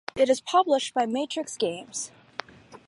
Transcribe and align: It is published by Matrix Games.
It 0.15 0.29
is 0.31 0.41
published 0.41 0.95
by 0.95 1.05
Matrix 1.05 1.55
Games. 1.57 2.09